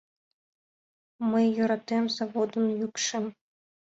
Мый 1.29 1.45
йӧратем 1.55 2.05
заводын 2.15 2.65
йӱкшым 2.79 3.25